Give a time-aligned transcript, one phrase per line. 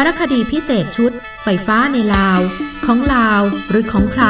[0.00, 2.40] ารคดีพิเศษชุด ไฟฟ้าในลาว
[2.84, 4.24] ของลาวหรือของใคร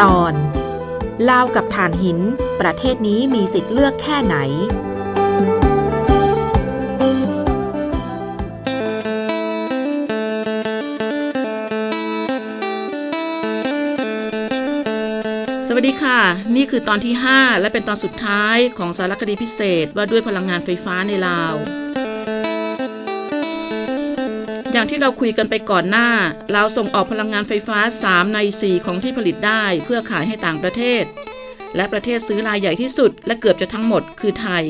[0.00, 0.34] ตอน
[1.28, 2.18] ลาวกับฐานหิน
[2.60, 4.36] ประเทศนี้มีสิทธิ์เลือกแค่ไหน
[15.76, 16.20] วัสดีค่ะ
[16.56, 21.54] นี่คือตอนที่ 5 และเป็นตอนสุดท้ายของสารคดีพิเศษว่าด้วยพลังงานไฟฟ้าในลาว
[24.72, 26.08] อย่างที่เราคุยกันไปก่อนหน้า
[26.54, 31.04] ลาส่งออกพลังงานไฟฟ้า 3 ใน 4 ของที่ผลิตได้เพื่อขายให้ต่างประเทศ
[31.76, 34.64] และประเทศซื้อรายใหญ่ที่สุด และเกือบจะทั้งหมดคือไทย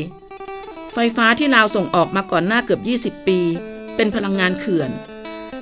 [0.92, 3.40] ไฟฟ้าที่ลาวส่งออกมาก่อนหน้าเกือบ 20 ปี
[3.96, 4.90] เป็นพลังงานเขื่อน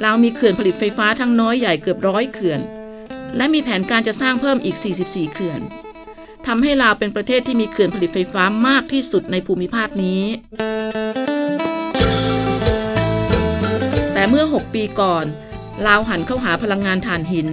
[0.05, 2.63] ลาวมีเขื่อนผลิตไฟฟ้าทั้งน้อยใหญ่เกือบร้อยเขื่อน
[3.37, 5.61] และมีแผนการจะสร้างเพิ่มอีก 44 เขื่อน
[6.47, 10.23] ทำให้ลาวเป็นประเทศที่มีเขื่อนผลิตไฟฟ้ามากที่สุดในภูมิภาคนี้
[14.15, 15.25] แต่เมื่อ 6 ปีก่อน
[15.87, 17.49] ลาวหันเข้าหาพลังงานถ่านหิน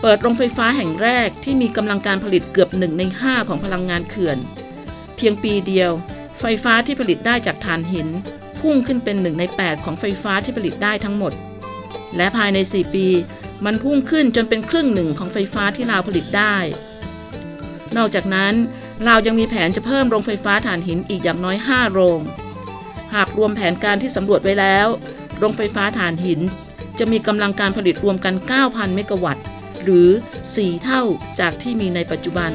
[0.00, 4.38] เปิดโรงไฟฟ้าแห่งแรกที่มีกำลังการผลิตเกือบ1ใน 5 ของพลังงานเขื่อน
[5.16, 5.90] เพียงปีเดียว
[6.40, 8.08] ไฟฟ้าที่ผลิตได้จากถ่านหิน
[8.60, 11.32] พุ่งขึ้นเป็น1ใน 8 ของไฟฟ้าที่ผลิตได้ทั้งหมด
[12.16, 13.06] และภายใน 4 ปี
[13.64, 16.56] มันพุ่งขึ้นจนเป็นครึ่งหนึ่งของไฟฟ้าที่ลาวผลิตได้
[17.96, 18.54] นอกจากนั้น
[19.06, 22.20] ลาวยังมีแผนจะเพิ่มโรงไฟฟ้าถ่านหินอีกอย่างน้อย 5 โรง
[23.14, 24.86] หากรวมแผนการที่สำรวจไว้แล้ว
[25.38, 26.40] โรงไฟฟ้าถ่านหิน
[26.98, 29.44] จะมีกำลังการผลิตรวมกัน 9,000 เมกะวัตต์
[29.82, 30.08] หรือ
[30.46, 31.02] 4 เท่า
[31.40, 32.52] จากที่มีในปัจจุบัน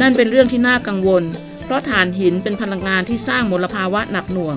[0.00, 1.24] นั่นเป็นเรื่องที่น่ากังวล
[1.64, 4.56] เพราะถ่านหินเป็นพลังงานที่สร้างมลภาวะหนักหน่วง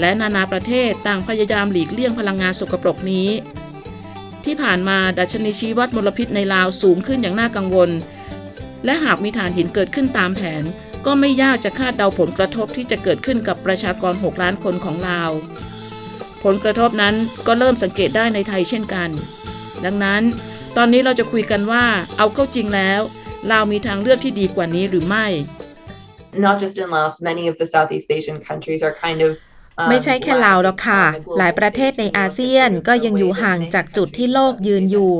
[0.00, 3.28] และนานาประเทศต่างพยายามหลีกเลี่ยงพลังงานสกปรกนี้
[4.44, 7.90] ที่ผ่านมาดัชนีชี้วัดมลพิษในลาวสูงขึ้นอย่างน่ากังวล
[8.84, 10.64] และหากมีถ่านหินเกิดขึ้นตามแผน
[11.06, 15.30] ก็ไม่ยากจะคาดเดาผลกระทบที่จะเกิดขึ้นกับประชากร 6 ล้านคนของลาว
[16.44, 17.14] ผลกระทบนั้น
[17.46, 19.10] ก็เริ่มสังเกตได้ในไทยเช่นกัน
[19.84, 20.22] ดังนั้น
[20.76, 21.84] ตอนนี้เราจะคุยกันว่า
[22.18, 23.00] เอาเข้าจริงแล้ว
[23.50, 25.26] ลาวมีทางเลือกที่ดีกว่านี้หรือไม่
[26.46, 29.32] not just in Laos, many of the Southeast Asian countries are kind of
[29.88, 31.02] ไม่ใช่แค่ลาวหรอกค่ะ
[31.38, 35.12] หลายประเทศในอาเซียนก็ยังอยู่ห่างจากจุดที่โลกยืนอยู่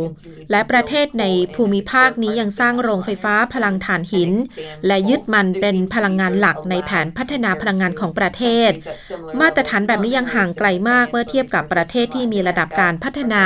[0.50, 1.24] และประเทศใน
[1.54, 4.30] ภูมิภาคนี้ยังสร้างโรงไฟฟ้าพลังถ่านหิน
[4.86, 8.70] และยึดมันเป็นพลังงานหลักในแผนพัฒนาพลังงานของประเทศ
[9.40, 13.44] มาตรฐานแบบนี้ยังห่างไกลมากเมื่อเทียบกับประเทศที่มีระดับการพัฒนา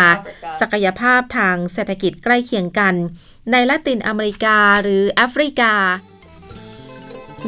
[0.61, 2.95] ศักยภาพทางเศรษฐกิจใกล้เคียงกัน
[3.53, 5.75] ในละตินอเมริกาหรือแอฟริกา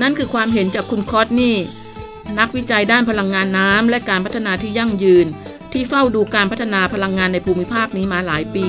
[0.02, 1.56] นั่นคือความเห็นจากคุณคอตนี่
[2.38, 5.26] นักวิจัยด้านพลังงานน้ำและการพัฒนาที่ยั่งยืน
[5.72, 8.66] ที่เฝ้าดูการพัฒนาพลังงานในภูมิภาคนี้มาหลายปี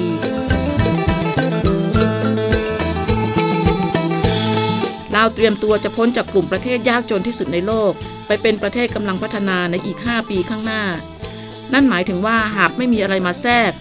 [5.16, 7.92] ลาวเตรียมตัวจะพ้นจากกลุ่มประเทศยากจนที่สุดในโลก
[8.28, 10.84] ไปเป็นประเทศกำลังพัฒนาในอีก 5 ปีข้างหน้า
[11.74, 13.72] นั่นหมายถึงว่าหากไม่มีอะไรมาแทรก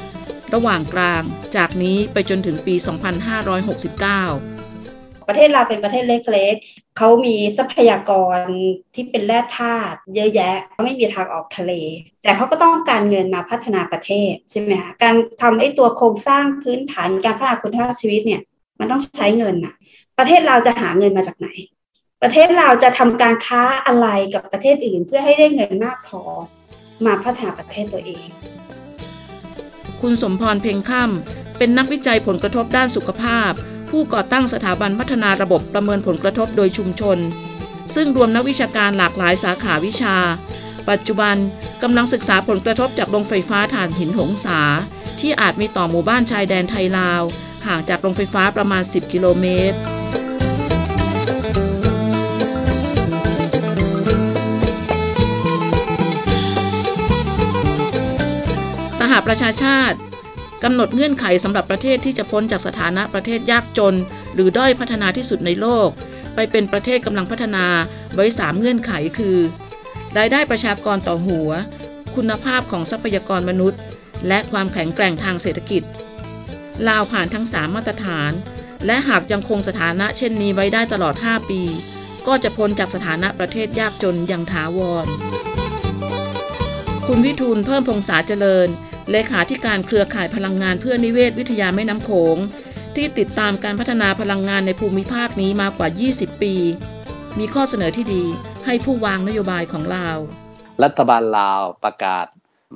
[0.54, 1.22] ระหว่างกลาง
[1.56, 4.57] จากนี้ไปจนถึงปี 2569
[5.28, 8.38] ประเทศเราเป็นประเทศเล็กๆเขามีทรัพยากร
[8.94, 11.72] ที่เป็นแร่ธาตุเยอะแยะเขาไม่มีทางออกทะเล
[12.22, 18.42] แต่เขาก็ต้องการเงินมาพัฒนาประเทศใช่ไหมคะการทำไอ้ตัวโครงสร้างพื้นฐานการพัฒนาคุณภาพชีวิตเนี่ย
[18.80, 19.74] มันต้องใช้เงินอะ
[20.18, 21.48] ประเทศเราจะหาเงินมาจากไหน
[22.22, 26.22] ประเทศเราจะทำการค้าอะไรกับประเทศอื่น เพื่อให้ได้เงินมากพอ
[27.06, 28.26] มาพัฒนาประเทศตัวเอง
[30.00, 33.52] คุณสมพรเพ็งค่ำเป็นนักวิจัยผลกระทบด้านสุขภาพ
[33.90, 37.18] ผู้ก่อตั้งสถาบันพัฒนาระบบประเมินผลกระทบโดยชุมชน
[37.94, 40.16] ซึ่งรวมนักวิชาการหลากหลายสาขาวิชา
[40.88, 41.36] ปัจจุบัน
[41.82, 44.60] กำลังศึกษาผลกระทบจากโรงไฟฟ้าถ่านหินหงสา
[45.20, 47.22] ที่อาจมีต่อหมู่บ้านชายแดนไทยลาว
[47.66, 49.78] ห่างจากโรงไฟฟ้าประมาณ 10 กิโลเมตร
[59.00, 59.96] สหประชาชาติ
[60.64, 63.94] กำหนดเงื่อนไขสำหรับประเทศที่จะพ้นจากสถานะประเทศยากจน
[64.34, 65.88] หรือด้อยพัฒนาที่สุดในโลก
[66.34, 67.66] ไปเป็นประเทศกำลังพัฒนา
[68.14, 69.38] ไว้ 3 เงื่อนไขคือ
[70.18, 71.50] รายได้ประชากรต่อหัว
[72.16, 73.80] คุณภาพของทรัพยากรมนุษย์
[74.28, 75.82] และความแข็งแกร่งทางเศรษฐกิจ
[76.88, 78.32] ลาวผ่านทั้ง 3 มาตรฐาน
[78.86, 81.62] และหากยังคงสถานะเช่นนี้ไว้ได้ตลอด 5 ปี
[82.26, 85.06] ก็จะพ้นจากสถานะประเทศยากจนอย่างถาวร
[87.06, 88.68] คุณวิทูลเพิ่มพงษาเจริญ
[89.12, 92.36] เลขาธิการเครือข่ายพลังงานเพื่อนิเวศวิทยาแม่น้ำโขง
[92.94, 96.54] ที่ติดตามการพัฒนาพลังงานในภูมิภาคนี้มากว่า 20 ปี
[97.38, 98.24] มีข้อเสนอที่ดี
[98.66, 100.18] ให้ผู้วางนโยบายของลาว
[100.84, 102.26] รัฐบาลลาวประกาศ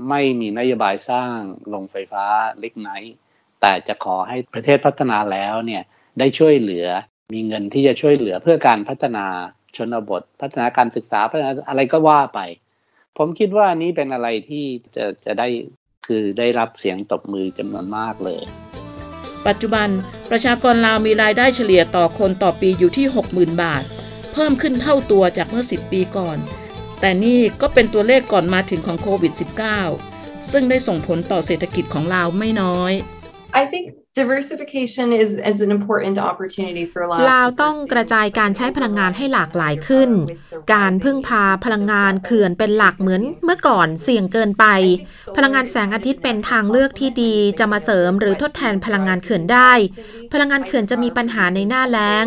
[0.09, 1.37] ไม่มีนโยบายสร้าง
[1.69, 2.25] โรงไฟฟ้า
[2.61, 3.17] เล็กไนท์
[3.61, 5.83] แต่จะขอให้ประเทศพัฒนาแล้วเนี่ย
[6.19, 6.87] ได้ช่วยเหลือ
[7.35, 9.27] มีเงินที่จะช่วยเหลือเพื่อการพัฒนา
[9.77, 12.41] ชนบท พัฒนาการศึกษาพัฒนาอะไรก็ว่าไป
[13.19, 14.65] ผมคิดว่านี้เป็นอะไรที่
[14.97, 15.49] จะจะได้
[16.07, 18.43] คือได้รับเสียงตบมือจำนวนมากเลย
[19.47, 19.89] ปัจจุบัน
[20.31, 23.85] ประชากรลาวมีรายได้เฉลี่ยต่อคนต่อปีอยู่ที่ 60,000 บาท
[24.33, 26.39] เพิ่มขึ้นเท่าตัวจากเมื่อ 10 ปีก่อน
[27.01, 29.33] แต่นี่ก็เป็นตัวเลขก่อนมาถึงของโควิด
[29.91, 32.93] -19 ซึ่งได้ส่งผลต่อเศรษฐกิจของลาวไม่น้อย
[33.61, 33.85] I think
[34.15, 40.11] diversification is, is an important opportunity for Lao ลาวต้องกระจายการใช้พลังงานให้หลากหลายขึ้น
[40.75, 44.67] การพึ่งพาพลังงานเขื่อนเป็นหลักเหมือนเมื่อก่อนเสี่ยงเกินไป
[45.37, 49.73] พลังงานแสงอาทิตย์เป็นทางเลือกที่ดีจะมาเสริมหรือทดแทนพลังงานเขื่อนได้
[50.33, 52.27] พลังงานเขื่อนจะมีปัญหาในหน้าแล้ง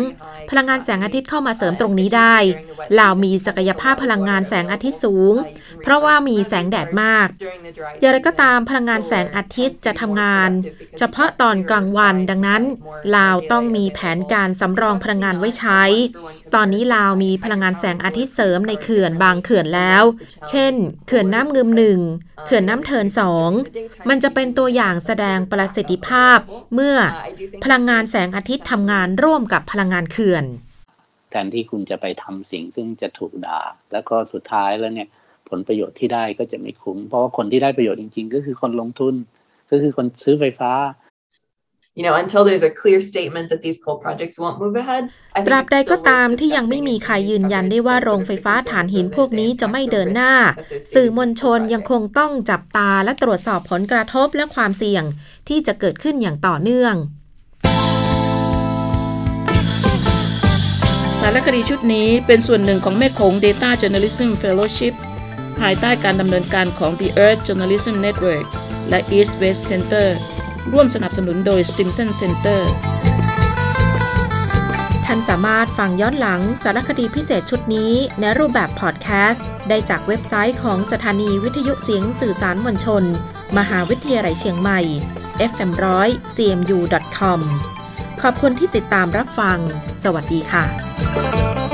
[0.50, 2.36] พลังงานแสงอาทิตย์เข้ามาเสริมตรงนี้ได้
[2.98, 5.34] ลาวมีศักยภาพพลังงานแสงอาทิตย์สูง
[5.82, 7.26] เพราะว่ามีแสงแดดมาก
[8.00, 10.50] อย่างไรก็ตามพลังงานแสงอาทิตย์จะทำงาน
[10.98, 12.62] เฉพาะตอนกลางวันดังนั้น
[13.16, 15.82] ลาวต้องมีแผนการสำรองพลังงานไว้ใช้
[16.54, 20.02] ตอนนี้ลาวมีพลังงานแสงอาทิตย์เสริมในเขื่อนบางเขื่อนแล้ว
[20.50, 20.74] เช่น
[21.06, 22.00] เขื่อนน้ำงึมหนึ่ง
[22.44, 23.50] เขื่อนน้ำเทินสอง
[24.08, 26.38] มันจะเป็นตัวอย่างแสดงประสิทธิภาพ
[26.74, 26.96] เมื่อ
[27.64, 30.35] พลังงานแสงอาทิตย์ทำงานร่วมกับพลังงานเขื่อน
[31.30, 33.60] แทนที่คุณจะไปทำสิ่งซึ่งจะถูกด่า
[33.92, 35.08] แล้วก็สุดท้ายแล้วเนี่ย
[35.48, 39.14] ผลประโยชน์ที่ได้ก็จะไม่คุ้ม เพราะว่าคนที่ได้ประโยชน์จริงๆ ก็คือคนลงทุน
[39.70, 40.72] ก็คือคนซื้อไฟฟ้า
[41.98, 45.04] You know, until there's a clear statement that these coal projects won't move ahead.
[45.36, 50.32] I ต think ราบ it's ใด still ก็ worth ตามที่ยังไม่มีใครยืนยันได้ว่าโรงไฟฟ้าถ่านหินพวกนี้จะไม่เดินหน้า
[50.94, 55.04] สื่อมวลชนยังคงต้องจับตาและตรวจสอบผลกระทบและความเสี่ยง
[55.48, 64.94] ที่จะเกิดขึ้นอย่างต่อเนื่องารคดีชุดนี้เป็นส่วนหนึ่งของแม่โขง Data Journalism Fellowship
[65.60, 68.46] ภายใต้การดำเนินการของ The Earth Journalism Network
[68.88, 70.06] และ East West Center
[70.72, 72.60] ร่วมสนับสนุนโดย Stimson Center
[75.04, 83.04] ท่านสามารถฟังย้อนหลังสารคดีพิเศษชุดนี้ในรูปแบบพอดแคสต์ ได้จากเว็บไซต์ของสถานีวิทยุเสียงสื่อสารมวลชน
[83.58, 84.80] มหาวิทยาลัยเชียงใหม่
[85.50, 87.40] fm100 cmu.com
[88.22, 89.58] ขอบคุณที่ติดตามรับฟัง
[90.04, 91.65] สวัสดีค่ะ